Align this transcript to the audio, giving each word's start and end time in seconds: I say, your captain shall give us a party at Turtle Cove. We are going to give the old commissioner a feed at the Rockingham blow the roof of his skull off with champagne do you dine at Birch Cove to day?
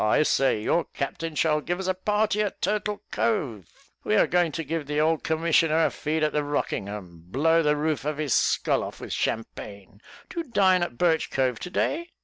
I 0.03 0.23
say, 0.23 0.59
your 0.59 0.85
captain 0.85 1.35
shall 1.35 1.61
give 1.61 1.79
us 1.79 1.85
a 1.87 1.93
party 1.93 2.41
at 2.41 2.59
Turtle 2.59 3.03
Cove. 3.11 3.65
We 4.03 4.15
are 4.15 4.25
going 4.25 4.51
to 4.53 4.63
give 4.63 4.87
the 4.87 4.99
old 4.99 5.23
commissioner 5.23 5.85
a 5.85 5.91
feed 5.91 6.23
at 6.23 6.33
the 6.33 6.43
Rockingham 6.43 7.25
blow 7.27 7.61
the 7.61 7.75
roof 7.75 8.03
of 8.03 8.17
his 8.17 8.33
skull 8.33 8.83
off 8.83 8.99
with 8.99 9.13
champagne 9.13 10.01
do 10.27 10.39
you 10.39 10.45
dine 10.49 10.81
at 10.81 10.97
Birch 10.97 11.29
Cove 11.29 11.59
to 11.59 11.69
day? 11.69 12.09